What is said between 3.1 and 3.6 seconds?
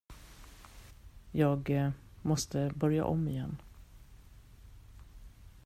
igen.